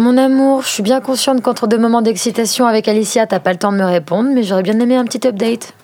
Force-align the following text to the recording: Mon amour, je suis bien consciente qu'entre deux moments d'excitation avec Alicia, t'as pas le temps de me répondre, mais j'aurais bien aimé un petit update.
Mon 0.00 0.16
amour, 0.16 0.62
je 0.62 0.68
suis 0.68 0.82
bien 0.82 1.02
consciente 1.02 1.42
qu'entre 1.42 1.66
deux 1.66 1.76
moments 1.76 2.00
d'excitation 2.00 2.64
avec 2.64 2.88
Alicia, 2.88 3.26
t'as 3.26 3.38
pas 3.38 3.52
le 3.52 3.58
temps 3.58 3.70
de 3.70 3.76
me 3.76 3.84
répondre, 3.84 4.30
mais 4.32 4.42
j'aurais 4.42 4.62
bien 4.62 4.80
aimé 4.80 4.96
un 4.96 5.04
petit 5.04 5.28
update. 5.28 5.74